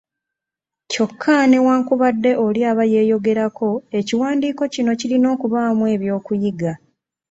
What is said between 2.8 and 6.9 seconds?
yeeyogerako, ekiwandiiko kino kirina okubaamu eby'okuyiga.